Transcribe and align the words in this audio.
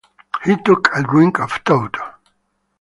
He 0.43 0.57
took 0.57 0.89
a 0.95 1.03
drink 1.03 1.39
of 1.39 1.51
stout. 1.51 1.93